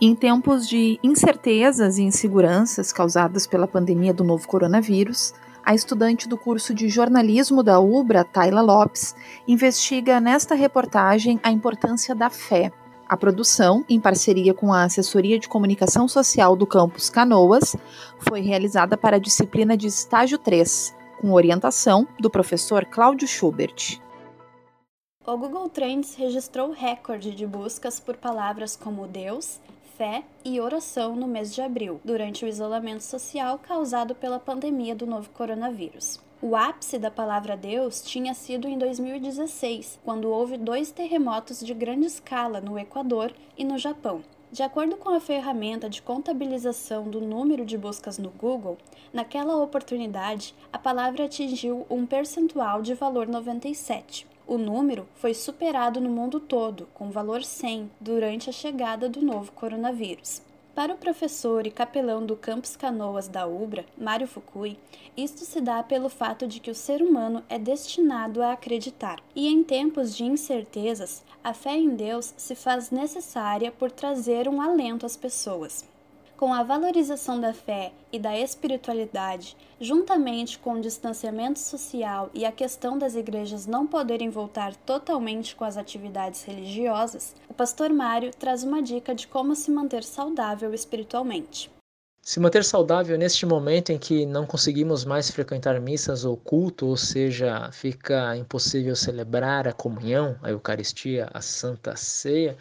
[0.00, 6.38] em tempos de incertezas e inseguranças causadas pela pandemia do novo coronavírus, a estudante do
[6.38, 9.14] curso de jornalismo da UBRA, Tayla Lopes,
[9.46, 12.72] investiga nesta reportagem a importância da fé.
[13.06, 17.76] A produção, em parceria com a Assessoria de Comunicação Social do campus Canoas,
[18.20, 24.00] foi realizada para a disciplina de estágio 3, com orientação do professor Cláudio Schubert.
[25.26, 29.60] O Google Trends registrou recorde de buscas por palavras como Deus,
[30.00, 35.06] fé e oração no mês de abril, durante o isolamento social causado pela pandemia do
[35.06, 36.18] novo coronavírus.
[36.40, 42.06] O ápice da palavra Deus tinha sido em 2016, quando houve dois terremotos de grande
[42.06, 44.22] escala no Equador e no Japão.
[44.50, 48.78] De acordo com a ferramenta de contabilização do número de buscas no Google,
[49.12, 54.29] naquela oportunidade a palavra atingiu um percentual de valor 97.
[54.50, 59.52] O número foi superado no mundo todo, com valor 100, durante a chegada do novo
[59.52, 60.42] coronavírus.
[60.74, 64.76] Para o professor e capelão do Campus Canoas da UBRA, Mário Fukui,
[65.16, 69.22] isto se dá pelo fato de que o ser humano é destinado a acreditar.
[69.36, 74.60] E em tempos de incertezas, a fé em Deus se faz necessária por trazer um
[74.60, 75.88] alento às pessoas.
[76.40, 82.50] Com a valorização da fé e da espiritualidade, juntamente com o distanciamento social e a
[82.50, 88.62] questão das igrejas não poderem voltar totalmente com as atividades religiosas, o pastor Mário traz
[88.62, 91.70] uma dica de como se manter saudável espiritualmente.
[92.22, 96.96] Se manter saudável neste momento em que não conseguimos mais frequentar missas ou culto, ou
[96.96, 102.56] seja, fica impossível celebrar a comunhão, a Eucaristia, a Santa Ceia,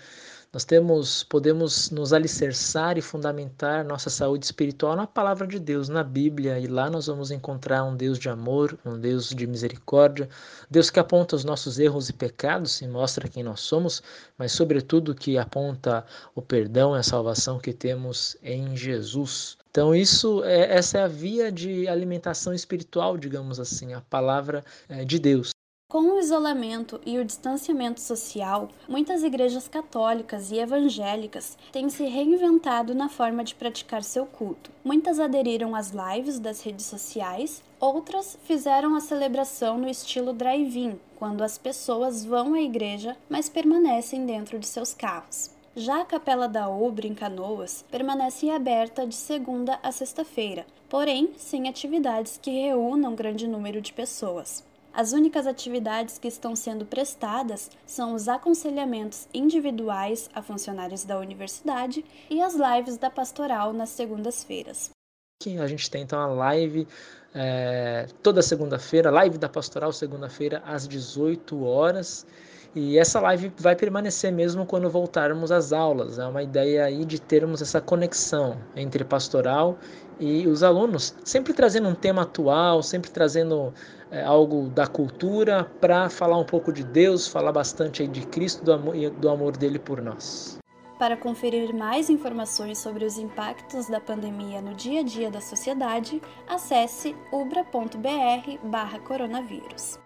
[0.52, 6.03] nós temos, podemos nos alicerçar e fundamentar nossa saúde espiritual na palavra de Deus, na
[6.03, 10.28] Bíblia, e lá nós vamos encontrar um Deus de amor, um Deus de misericórdia,
[10.67, 14.01] Deus que aponta os nossos erros e pecados e mostra quem nós somos,
[14.40, 16.03] mas sobretudo que aponta
[16.34, 19.56] o perdão e a salvação que temos em Jesus.
[19.69, 25.06] Então isso é, essa é a via de alimentação espiritual, digamos assim, a palavra é,
[25.06, 25.52] de Deus.
[25.91, 32.94] Com o isolamento e o distanciamento social, muitas igrejas católicas e evangélicas têm se reinventado
[32.94, 34.69] na forma de praticar seu culto.
[34.83, 41.41] Muitas aderiram às lives das redes sociais, outras fizeram a celebração no estilo drive-in, quando
[41.44, 45.49] as pessoas vão à igreja, mas permanecem dentro de seus carros.
[45.75, 51.67] Já a Capela da Obre, em Canoas, permanece aberta de segunda a sexta-feira, porém sem
[51.67, 54.69] atividades que reúnam grande número de pessoas.
[54.94, 62.03] As únicas atividades que estão sendo prestadas são os aconselhamentos individuais a funcionários da universidade
[62.29, 64.89] e as lives da pastoral nas segundas-feiras.
[65.61, 66.85] A gente tem então a live
[67.33, 72.25] é, toda segunda-feira, live da pastoral segunda-feira às 18 horas.
[72.75, 76.18] E essa live vai permanecer mesmo quando voltarmos às aulas.
[76.19, 79.78] É uma ideia aí de termos essa conexão entre pastoral
[80.19, 83.74] e os alunos, sempre trazendo um tema atual, sempre trazendo
[84.12, 88.63] é, algo da cultura para falar um pouco de Deus, falar bastante aí de Cristo
[88.63, 90.59] do amor, e do amor dele por nós.
[91.00, 96.22] Para conferir mais informações sobre os impactos da pandemia no dia a dia da sociedade,
[96.46, 99.97] acesse ubra.br/coronavírus.